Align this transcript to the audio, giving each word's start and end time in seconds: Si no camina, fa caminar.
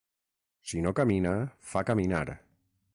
Si 0.71 0.81
no 0.87 0.95
camina, 1.01 1.35
fa 1.75 1.87
caminar. 1.91 2.25